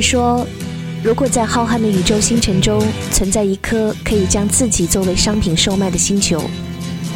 [0.00, 0.46] 说，
[1.02, 6.42] 如果在浩瀚的宇宙星辰中存在一颗可以将自己作为商品售卖的星球，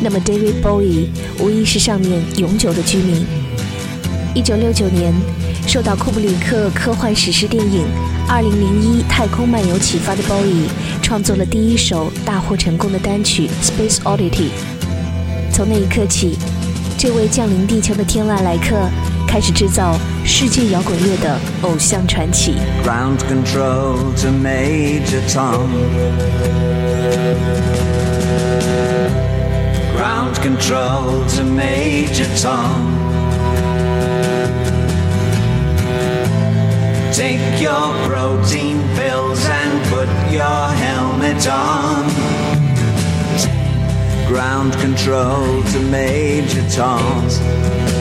[0.00, 1.06] 那么 David Bowie
[1.38, 3.24] 无疑是上面永久的居民。
[4.34, 5.12] 一九六九年，
[5.66, 7.82] 受到库布里克科幻史诗电影
[8.28, 10.68] 《二零零一太空漫游》启发的 Bowie
[11.02, 14.30] 创作了第一首大获成功的单曲《Space Oddity》。
[15.52, 16.38] 从那一刻起，
[16.96, 18.88] 这位降临地球的天外来客
[19.28, 22.55] 开始制造世界摇滚乐的偶像传奇。
[22.83, 25.69] Ground control to Major Tom.
[29.95, 32.97] Ground control to Major Tom.
[37.13, 42.05] Take your protein pills and put your helmet on.
[44.27, 48.00] Ground control to Major Tom.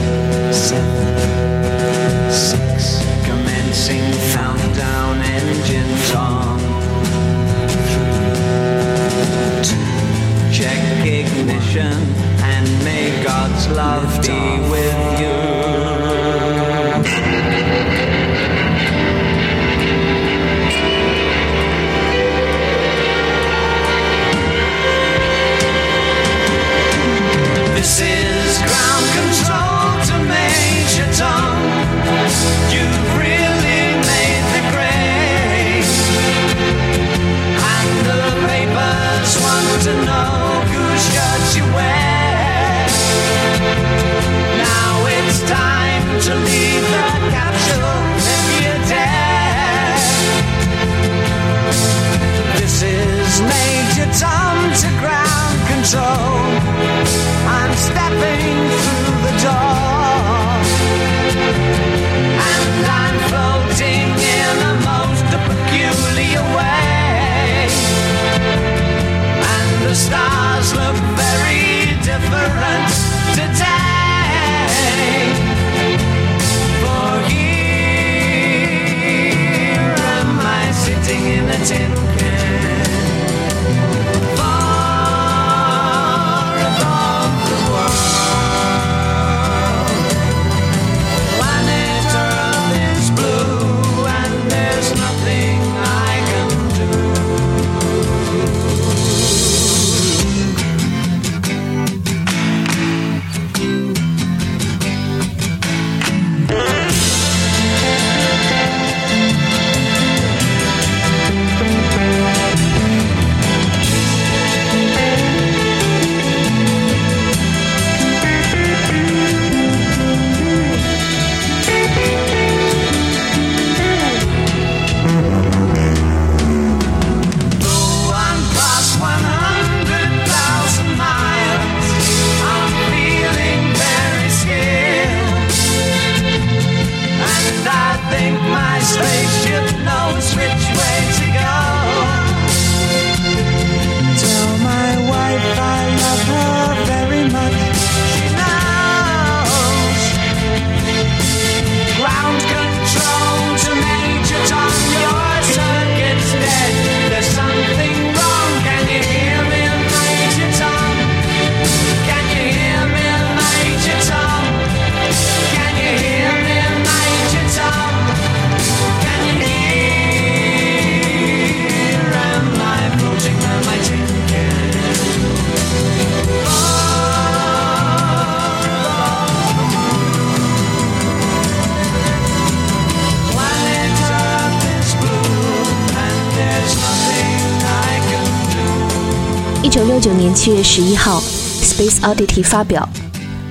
[190.32, 191.20] 年七月十一号，
[191.62, 192.88] 《Space Oddity》发表。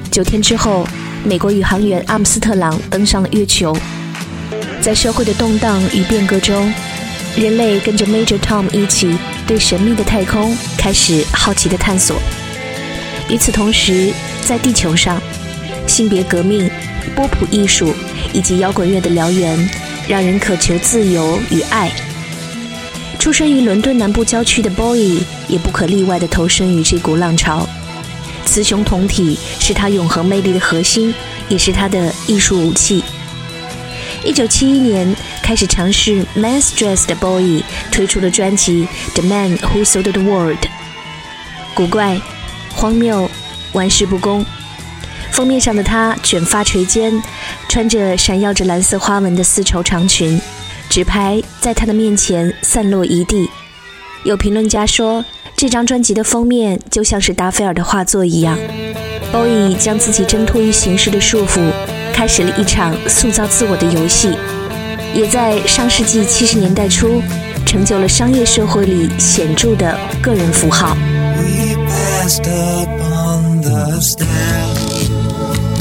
[0.10, 0.84] 九天之后，
[1.24, 3.78] 美国宇航员阿姆斯特朗登上了月球。
[4.82, 6.74] 在社会的动荡与变革中，
[7.36, 12.20] 人类跟着 Major Tom 一起对神秘的太空开始好奇的探索。
[13.30, 14.12] 与此同时，
[14.44, 15.22] 在地球上，
[15.86, 16.68] 性别革命、
[17.16, 17.94] 波普艺术
[18.34, 19.70] 以及摇滚乐的燎原，
[20.08, 21.92] 让人渴求自由与爱。
[23.22, 27.70] 出生于伦敦南部郊区的 Boy 也不可例外地投身于这股浪潮。
[28.48, 31.14] 雌雄同体是他永恒魅力的核心，
[31.48, 33.04] 也是他的艺术武器。
[34.24, 40.58] 一九七一年开始尝试 Men's Dress 的 Boy 推出了专辑《The Man Who Sold the World》。
[41.76, 42.20] 古怪、
[42.74, 43.30] 荒谬、
[43.74, 44.44] 玩世不恭。
[45.30, 47.22] 封面上的她卷发垂肩，
[47.70, 50.42] 穿着闪耀着蓝色花纹的丝绸长裙，
[50.92, 53.50] 纸牌在他的面前散落一地。
[54.26, 55.24] 有评论家说，
[55.56, 58.60] 这张专辑的封面就像是达菲尔的画作一样。
[59.32, 61.62] Bowie 将自己挣脱于形式的束缚，
[62.12, 64.34] 开始了一场塑造自我的游戏，
[65.16, 67.22] 也在上世纪七十年代初
[67.66, 70.98] 成就了商业社会里显著的个人符号。
[71.38, 74.28] We passed upon the stair.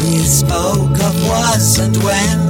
[0.05, 2.50] We spoke of was and when.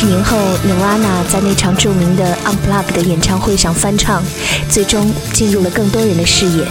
[0.00, 4.22] 十年后，Nirvana 在那场著名的 Unplugged 演唱会上翻唱，
[4.70, 6.64] 最终进入了更多人的视野。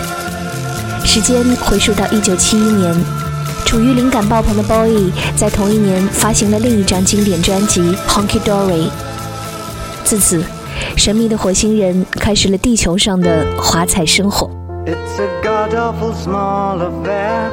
[1.06, 2.92] 时间回溯到一九七一年，
[3.68, 8.88] 处于灵感爆棚的 Boy 在同一年发行了另一张经典专辑《Honky Dory》。
[10.04, 10.44] 自此，
[10.98, 14.50] 神秘的火星人开始了地球上的华彩生活。
[14.88, 17.52] It's a god awful small affair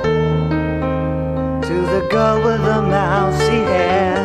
[1.61, 4.25] to the girl with the mousy hair.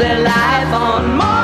[0.00, 1.40] their life on Mars.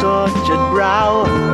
[0.00, 1.53] tortured brow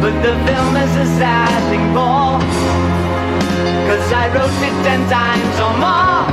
[0.00, 2.40] But the film is a sad thing for.
[3.86, 6.24] Cause I wrote it ten times or more.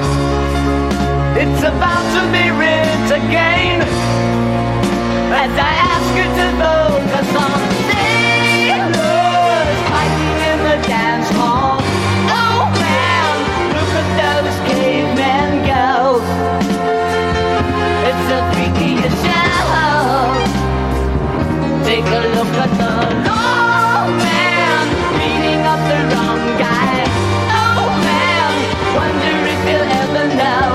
[1.42, 3.82] It's about to be writ again.
[5.44, 6.48] As I ask you to
[7.12, 11.78] for some sailors fighting in the dance hall.
[12.40, 13.36] Oh man,
[13.76, 14.56] look at those.
[18.08, 19.68] It's the freakiest show.
[21.84, 23.27] Take a look at the
[26.60, 28.54] Oh man,
[28.96, 30.68] wonder if you'll ever know.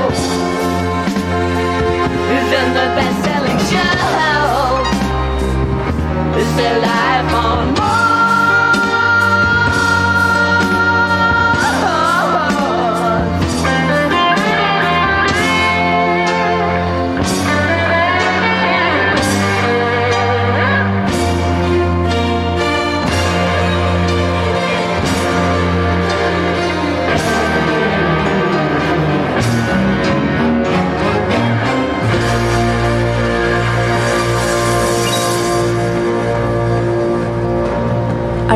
[2.72, 3.21] The best-selling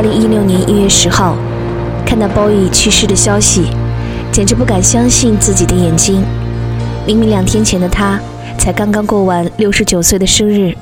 [0.09, 1.35] 零一六年一月十号，
[2.05, 3.65] 看到 boy 去世的消息，
[4.31, 6.23] 简直不敢相信自己的眼睛。
[7.05, 8.17] 明明两天前的他，
[8.57, 10.73] 才刚刚过完六十九岁的生日。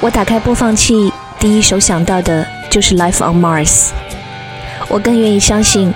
[0.00, 3.68] 我打开播放器，第一首想到的就是《Life on Mars》。
[4.88, 5.92] 我更愿意相信，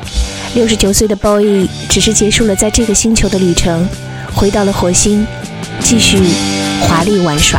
[0.55, 3.89] 六十九岁的 boy 只是结束了在这个星球的旅程，
[4.35, 5.27] 回到了火星，
[5.81, 6.19] 继续
[6.83, 7.59] 华丽玩耍。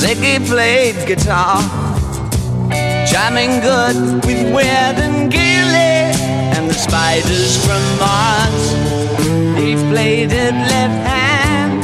[0.00, 1.60] Ziggy played guitar,
[3.06, 5.94] jamming good with Weird and Gilly
[6.56, 8.64] and the spiders from Mars.
[9.60, 11.82] He played it left hand,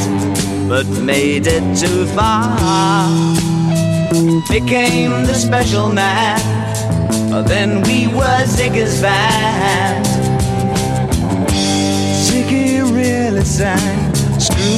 [0.66, 2.56] but made it too far.
[4.48, 6.40] Became the special man,
[7.46, 10.06] then we were Ziggy's band.
[12.24, 14.05] Ziggy really sang.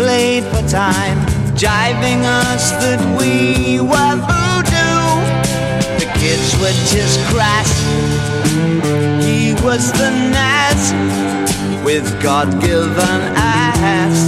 [0.00, 1.18] played for time,
[1.64, 5.04] jiving us that we were voodoo.
[6.00, 7.70] The kids were just crass.
[9.26, 10.82] He was the Nas
[11.84, 14.18] with God given ass.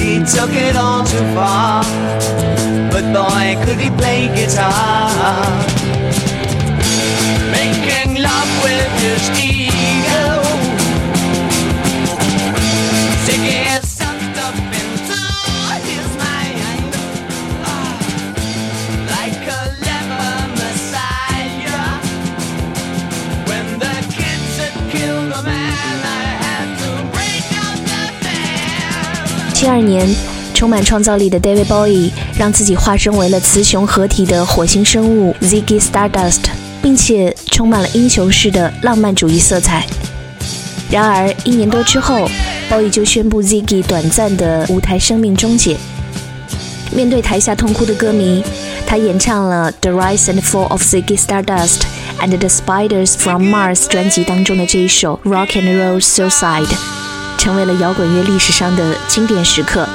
[0.00, 1.84] He took it all too far,
[2.90, 5.46] but boy, could he play guitar.
[7.54, 9.24] Making love with his
[29.64, 30.06] 七二年，
[30.52, 36.42] 充满创造力的 David Bowie 让自己化身为了雌雄合体的火星生物 Ziggy Stardust，
[36.82, 39.86] 并且充满了英雄式的浪漫主义色彩。
[40.90, 42.28] 然而，一年多之后
[42.70, 45.78] ，Bowie 就宣布 Ziggy 短暂的舞台生命终结。
[46.92, 48.44] 面对台下痛哭的歌迷，
[48.86, 51.78] 他演唱了《The Rise and Fall of Ziggy Stardust》
[52.20, 56.66] and the Spiders from Mars 专辑当中的这一首《Rock and Roll Suicide》，
[57.44, 59.86] 成为了摇滚乐历史上的经典时刻。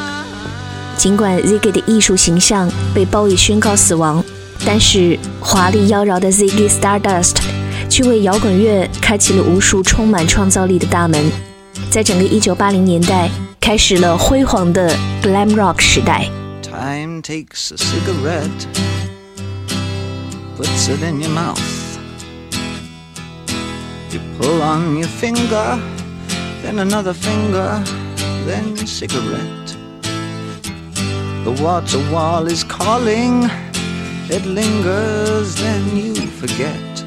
[0.96, 4.24] 尽管 Ziggy 的艺术形象被鲍伊宣告死亡，
[4.64, 7.38] 但是华丽妖娆的 Ziggy Stardust
[7.90, 11.20] 却为摇滚乐开启了无数充满创造力的大门，
[11.90, 13.28] 在整个1980年代
[13.60, 16.30] 开始了辉煌的 Glam Rock 时代。
[16.62, 18.68] Time takes a cigarette,
[20.56, 21.58] puts it in your mouth.
[24.12, 25.80] You pull on your finger,
[26.70, 27.82] then another finger,
[28.46, 29.76] then cigarette.
[31.44, 33.50] The water wall is calling,
[34.30, 37.04] it lingers, then you forget.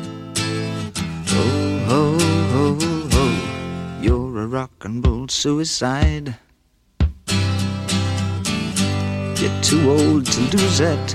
[1.28, 2.19] Oh, ho,
[2.52, 2.76] ho,
[3.12, 6.35] ho, you're a rock and roll suicide.
[9.38, 11.09] You're too old to lose it,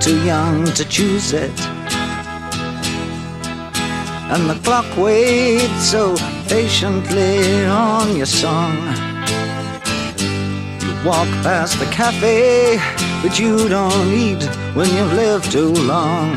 [0.00, 1.81] too young to choose it.
[4.34, 6.16] And the clock waits so
[6.48, 8.74] patiently on your song.
[10.80, 12.80] You walk past the cafe,
[13.22, 14.42] but you don't eat
[14.74, 16.32] when you've lived too long.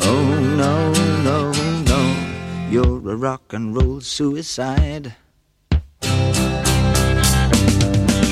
[0.00, 1.52] Oh no, no,
[1.92, 2.00] no,
[2.70, 5.14] you're a rock and roll suicide.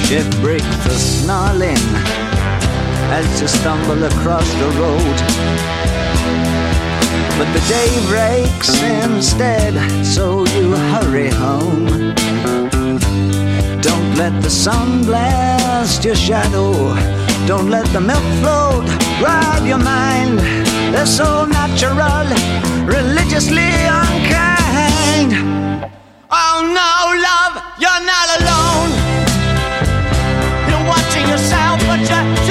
[0.07, 1.85] Shift break the snarling
[3.13, 6.10] as you stumble across the road.
[7.39, 11.87] But the day breaks instead, so you hurry home.
[13.81, 16.73] Don't let the sun blast your shadow.
[17.47, 18.85] Don't let the milk float
[19.21, 20.39] rob your mind.
[20.93, 22.27] They're so natural,
[22.85, 25.33] religiously unkind.
[26.31, 26.93] Oh no,
[27.29, 28.91] love, you're not alone.
[30.69, 32.50] You're watching yourself, but you're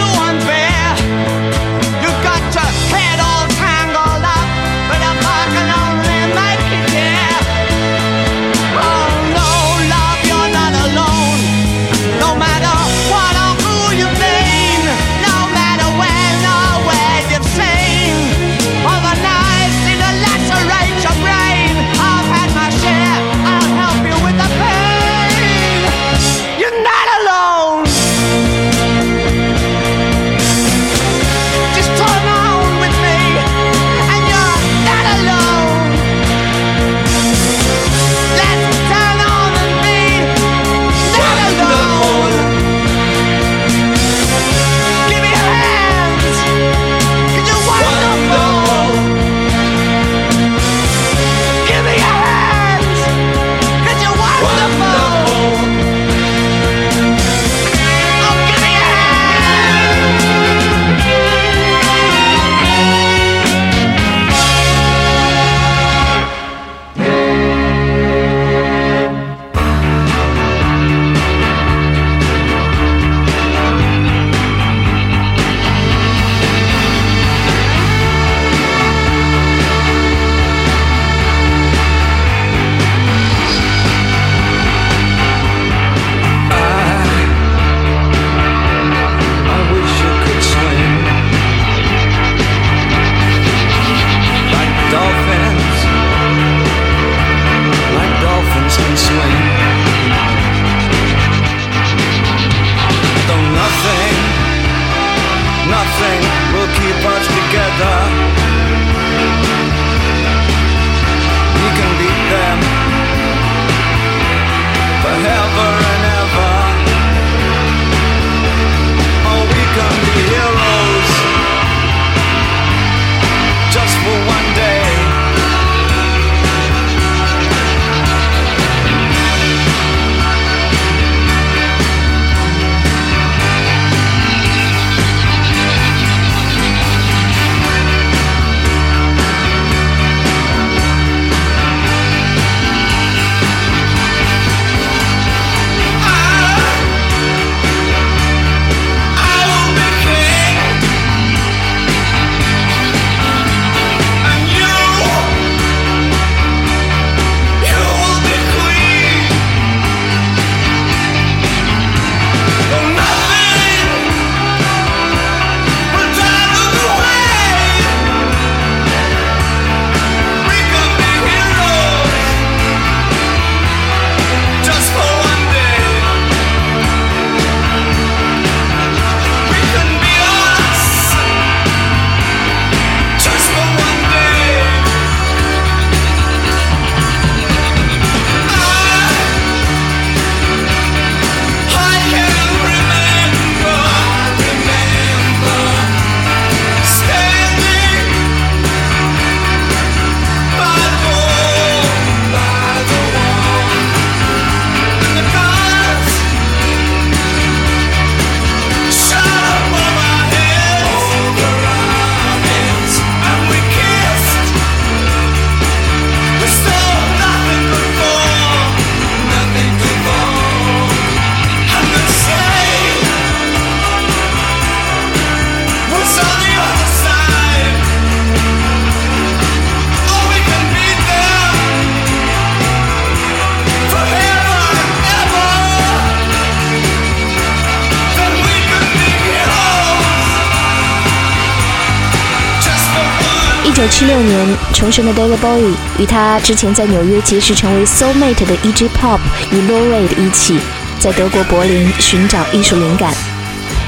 [243.79, 248.89] 1976年重生的 David Bowie 与他之前在纽约结识成为 soulmate 的 E.G.
[248.89, 249.19] Pop
[249.53, 250.59] 与 Lou Reed 一起，
[250.99, 253.13] 在德国柏林寻找艺术灵感。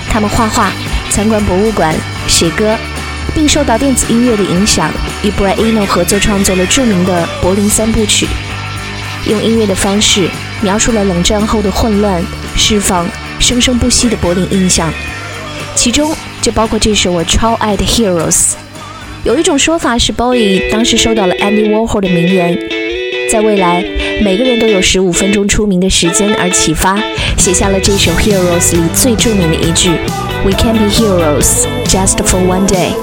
[0.09, 0.71] 他们画画、
[1.09, 1.93] 参观博物馆、
[2.25, 2.77] 写歌，
[3.35, 4.89] 并受到电子音乐的影响，
[5.23, 8.25] 与 Brian Eno 合作创作了著名的柏林三部曲，
[9.25, 10.29] 用音乐的方式
[10.61, 12.23] 描述了冷战后的混乱，
[12.55, 13.05] 释放
[13.39, 14.89] 生生不息的柏林印象。
[15.75, 18.51] 其中就包括这首我超爱的《Heroes》。
[19.23, 22.57] 有一种说法是，Bowie 当时收到了 Andy Warhol 的名言，
[23.29, 23.85] 在未来
[24.23, 26.99] 每个人都有十五分钟出名的时间，而启发
[27.37, 29.91] 写下了这首《Heroes》里最著名的一句
[30.43, 32.93] ：“We can be heroes just for one day。”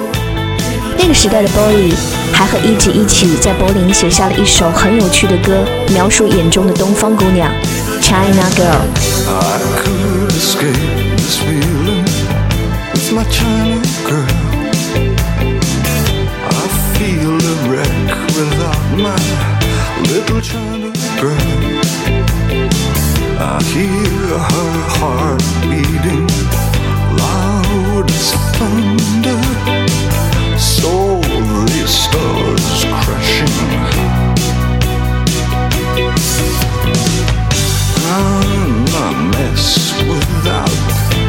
[0.99, 1.95] 那个时代的 Bowie
[2.33, 2.91] 还和 E.G.
[2.91, 7.49] 一起在柏林写下了一首很有趣的歌，描述眼中的东方姑娘
[8.03, 8.83] China Girl。
[9.29, 10.75] I could escape
[11.17, 12.03] this feeling
[12.93, 13.88] with my China
[20.39, 21.37] little China girl.
[23.41, 26.27] I hear her heart beating
[27.19, 29.41] loud as thunder.
[30.59, 33.57] So the stars crashing.
[38.11, 39.67] I'm a mess
[40.03, 40.79] without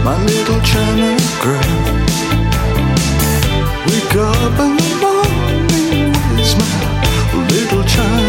[0.03, 1.75] my little China girl.
[3.87, 6.89] Wake up in the morning, where's my
[7.49, 8.28] little China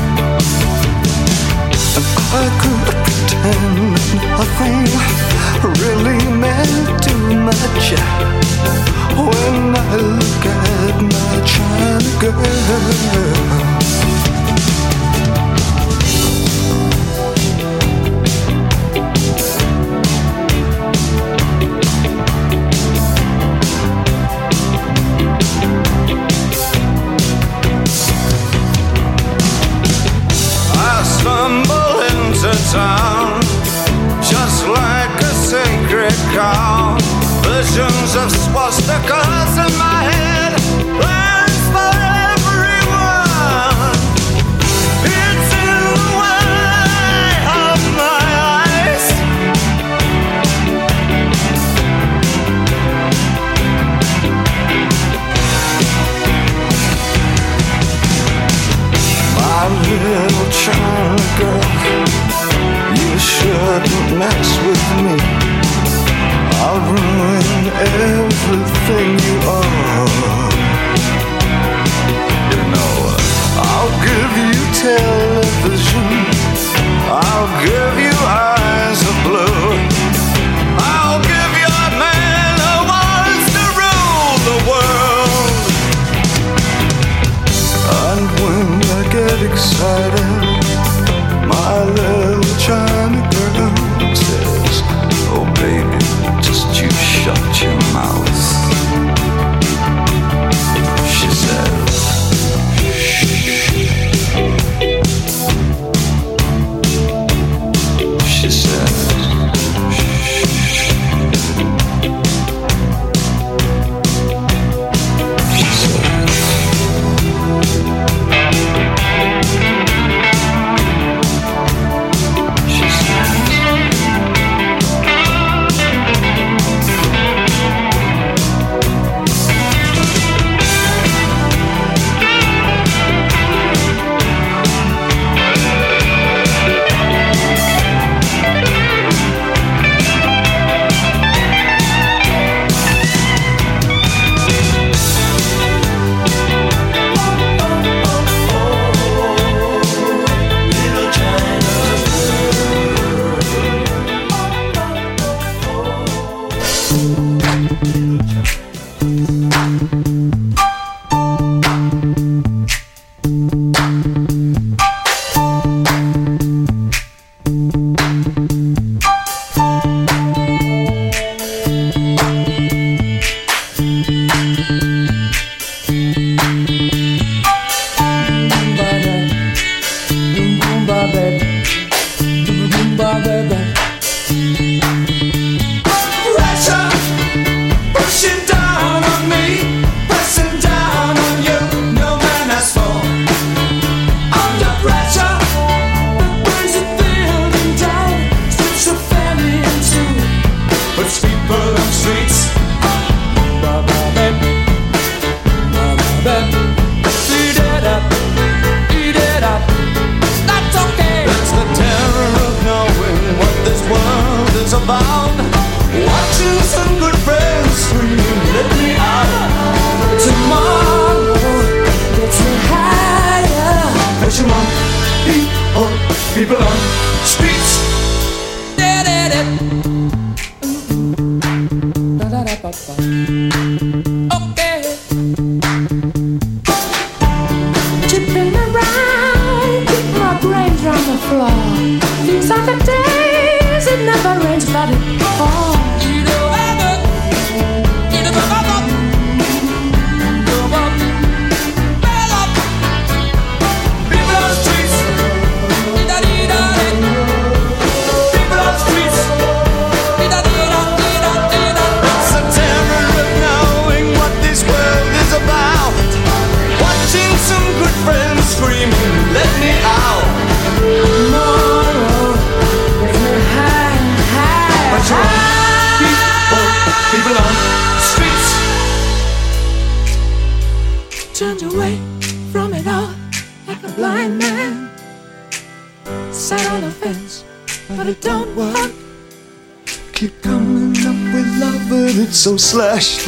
[1.93, 3.91] I could pretend
[4.39, 4.87] nothing
[5.81, 7.91] really meant too much
[9.17, 14.00] When I look at my China girl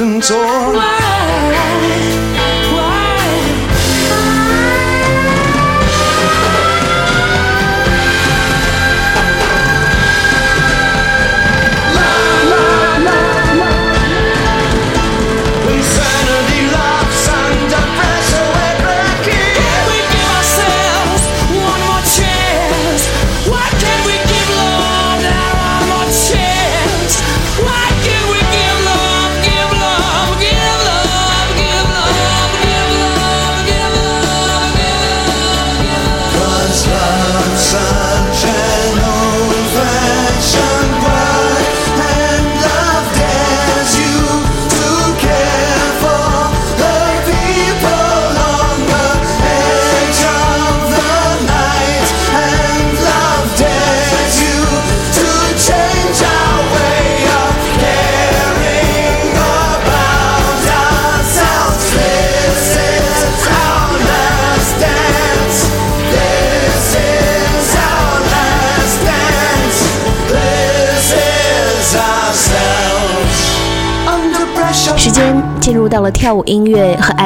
[0.03, 0.52] 分。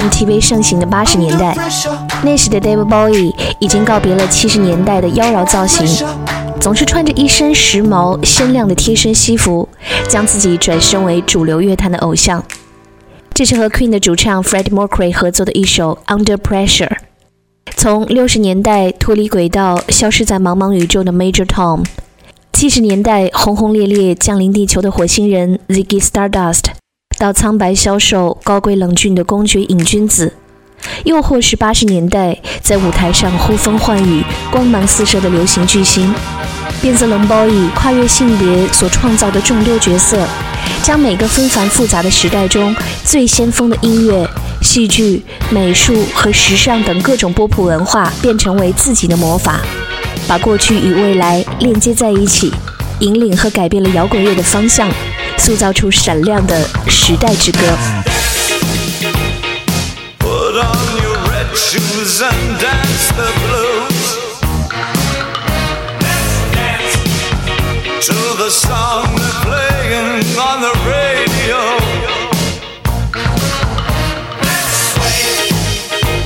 [0.10, 1.56] TV 盛行的八十年代，
[2.24, 6.06] 那时的 David Bowie 已经告别了七十年代的妖娆造型，
[6.60, 9.68] 总是穿着一身时髦鲜亮的贴身西服，
[10.08, 12.44] 将自己转身为主流乐坛的偶像。
[13.34, 16.88] 这是和 Queen 的主唱 Freddie Mercury 合作的一首《Under Pressure》。
[17.76, 21.86] 从六十年代脱离轨道、消失在茫茫宇宙的 Major Tom，
[22.52, 26.64] 七十年代轰轰烈烈降临地球的火星人 Ziggy Stardust，
[27.18, 30.34] 到苍白消瘦、高贵冷峻的公爵瘾君子，
[31.04, 36.14] 又或是八十年代在舞台上呼风唤雨、光芒四射的流行巨星。
[36.80, 40.28] 变色龙 Boy 跨越性别所创造的众多角色，
[40.84, 44.30] 将每个纷繁复杂的时代中最先锋的音乐、
[44.62, 49.62] 戏剧、美术和时尚等各种波普文化变成为自己的魔法，
[50.28, 52.54] 把过去与未来链接在一起，
[53.00, 54.88] 引领和改变了摇滚乐的方向，
[55.38, 57.60] 塑造出闪亮的时代之歌。
[60.20, 64.18] Put on your red shoes and dance the blues.
[68.02, 71.60] To the song they're playing on the radio.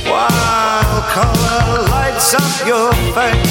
[0.10, 3.51] While color lights up your face.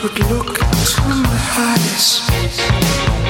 [0.00, 3.27] Could look into my eyes.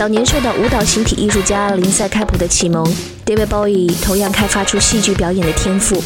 [0.00, 2.82] 早年受到舞蹈形体艺术家林赛开普的启蒙
[3.26, 6.02] ，David Bowie 同样开发出戏剧表演的天赋。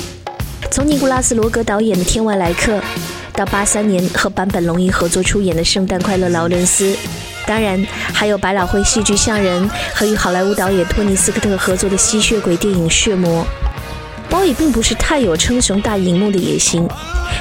[0.68, 2.72] 从尼古拉斯·罗格导演的《天外来客》，
[3.34, 6.92] 到八三年和坂本龙一合作出演的《圣诞快乐，劳伦斯》，
[7.46, 7.80] 当然
[8.12, 13.46] 还有百老汇戏剧像人和与好莱坞导演托尼·斯科特合作的吸血鬼电影《血魔》。
[14.44, 16.86] 也并不是太有称雄大荧幕的野心，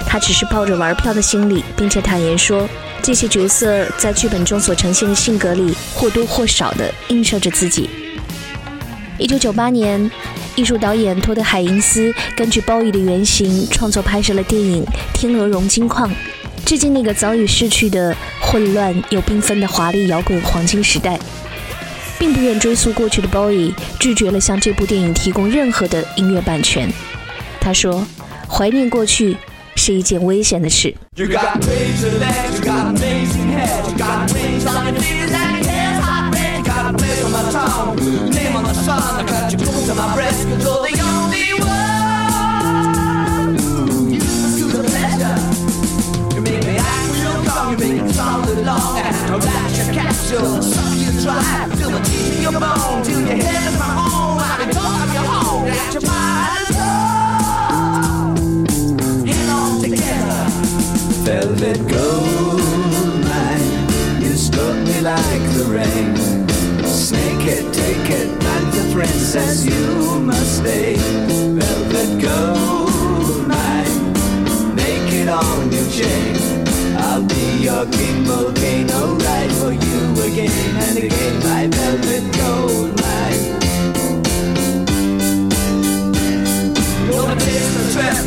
[0.08, 2.68] 他只是抱着玩票的心理，并且坦言说，
[3.02, 7.90] 这些角色在剧本中所呈现的性格里或多或少地映射着自己。
[9.18, 10.10] 一九九八年，
[10.56, 16.10] 艺术导演托德·海因斯根据包伊的原型创作拍摄了电影《天鹅绒金矿》，
[16.66, 21.20] 致敬那个早已逝去的混乱又缤纷的华丽摇滚黄金时代。
[22.24, 26.90] 并不愿追溯过去的 Bowie 拒绝了向这部电影提供任何的音乐版权。
[27.60, 28.08] 他说
[28.48, 29.36] ：“怀念过去
[29.76, 30.96] 是一件危险的事。
[50.30, 50.62] Joe.
[50.62, 53.04] Suck you dry, feel the teeth in your bone.
[53.04, 55.68] Till your head is my home, I can talk of your home.
[55.68, 56.70] At your mind
[58.70, 58.86] is
[59.26, 60.44] Get on together.
[61.26, 66.16] Velvet gold line, you struck me like the rain.
[66.86, 70.96] Snake it, take it, not the princess, you must stay.
[71.60, 74.14] Velvet gold mine,
[74.74, 76.36] make it on your chain.
[76.98, 79.23] I'll be your king volcano.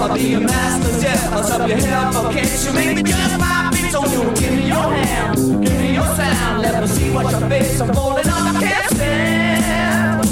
[0.01, 1.33] I'll be your master death.
[1.33, 4.35] I'll stop your hair for can't you make me just my beat on you?
[4.35, 6.63] Give me your hand, give me your sound.
[6.63, 7.81] Let me see what your face.
[7.81, 10.27] I'm falling up, I can't stand.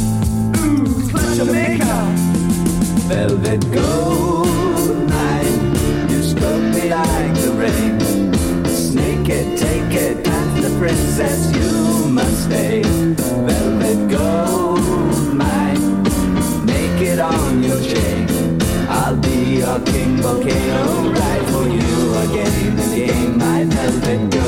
[0.58, 2.34] Ooh, put your makeup.
[3.08, 4.03] velvet gold
[19.74, 22.76] Fucking volcano, right for you again.
[22.76, 24.43] The game I felt it.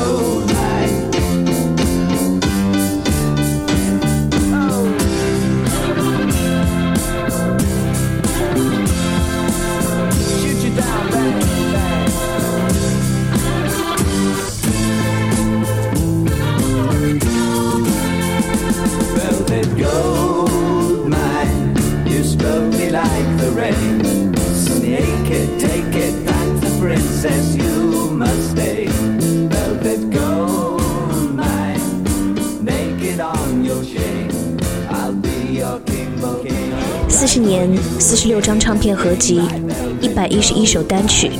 [37.08, 37.68] 四十年，
[37.98, 39.40] 四十六张唱片合集，
[40.00, 41.32] 一百一十一首单曲，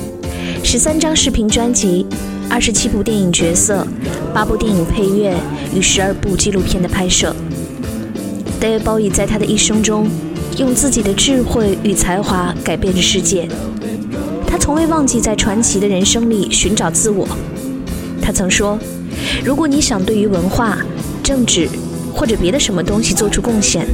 [0.63, 2.05] 十三张视频专辑，
[2.49, 3.87] 二十七部电影角色，
[4.33, 5.33] 八部电影配乐
[5.73, 7.33] 与十二部纪录片的拍摄。
[8.59, 10.09] David Bowie 在他的一生中，
[10.57, 13.47] 用自己的智慧与才华改变着世界。
[14.59, 17.27] 从未忘记在传奇的人生里寻找自我。
[18.21, 18.77] 他曾说
[19.43, 20.79] ：“如果你想对于文化、
[21.23, 21.69] 政治
[22.13, 23.87] 或者别的什么东西做出贡献，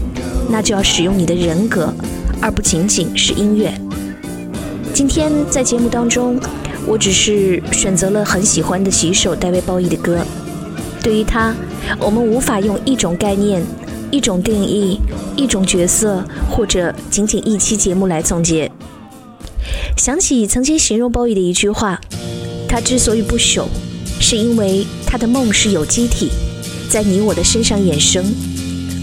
[0.50, 1.94] 那就要使用你的人格，
[2.42, 3.74] 而不仅仅是音乐。”
[4.94, 6.40] 今天在节目当中，
[6.86, 10.26] 我只是选择了很喜欢的几首戴维鲍伊的歌。
[11.02, 11.54] 对于他，
[12.00, 13.62] 我们无法用一种概念、
[14.10, 15.00] 一种定义、
[15.36, 18.72] 一种角色，或者仅仅一期节目来总结。
[19.98, 22.00] 想起曾经形容鲍伊的一句话
[22.68, 23.66] ：“他之所以不朽，
[24.20, 26.30] 是因为他的梦是有机体，
[26.90, 28.24] 在你我的身上衍生，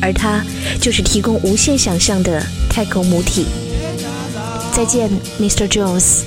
[0.01, 0.45] 而他
[0.81, 3.47] 就是提供无限想象的太空母体。”
[4.73, 5.67] 再见，Mr.
[5.69, 6.23] Jones。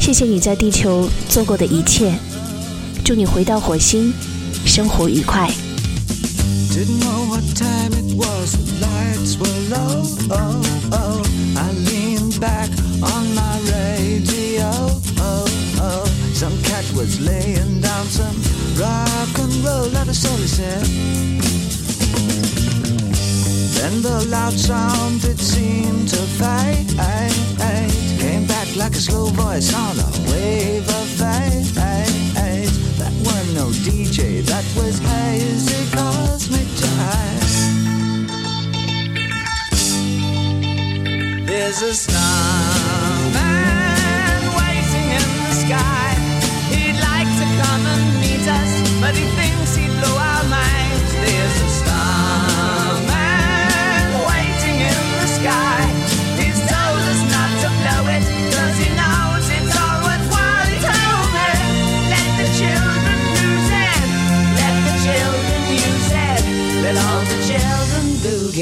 [0.00, 2.12] 谢谢你在地球做过的一切，
[3.04, 4.12] 祝你回到火星，
[4.66, 5.48] 生活愉快。
[6.72, 10.71] Didn't know what time it was, the lights were low.
[20.12, 20.86] Roll, that is all he said.
[23.74, 26.88] Then the loud sound it seemed to fade.
[28.18, 31.74] Came back like a slow voice on a wave of fate.
[32.98, 37.70] That weren't no DJ, that was hazy cosmic jive.
[41.46, 42.22] There's a starman
[44.58, 46.14] waiting in the sky.
[46.70, 49.51] He'd like to come and meet us, but he thinks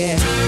[0.00, 0.39] yeah.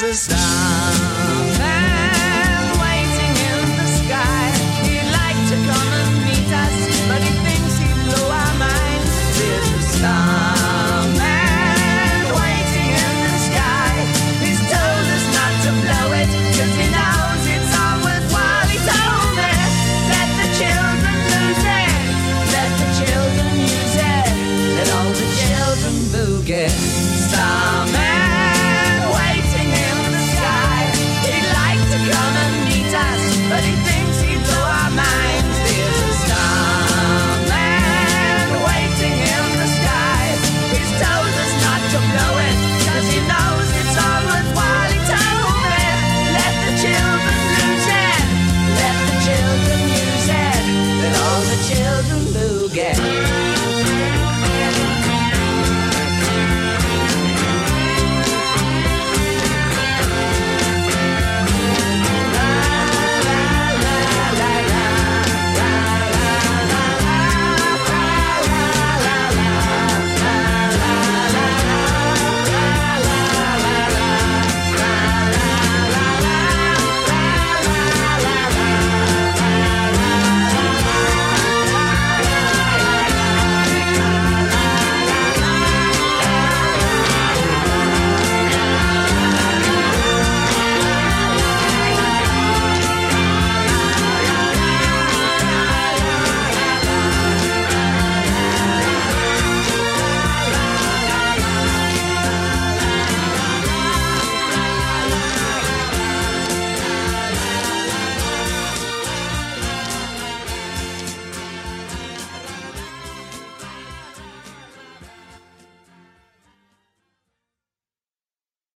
[0.00, 0.73] There's a